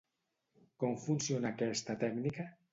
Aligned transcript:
Com 0.85 0.97
funciona 1.05 1.53
aquesta 1.53 2.01
tècnica? 2.07 2.51